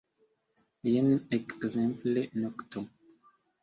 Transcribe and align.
Jen, 0.87 1.11
ekzemple, 1.39 2.27
nokto. 2.43 2.89